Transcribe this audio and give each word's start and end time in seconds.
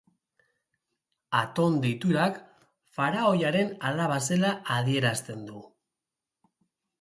Aton 1.39 1.75
deiturak, 1.83 2.39
faraoiaren 2.99 3.69
alaba 3.91 4.19
zela 4.31 4.55
adierazten 4.79 5.45
du. 5.53 5.63